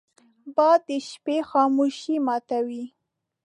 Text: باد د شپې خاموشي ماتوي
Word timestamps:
باد 0.55 0.79
د 0.89 0.91
شپې 1.09 1.37
خاموشي 1.49 2.15
ماتوي 2.25 2.85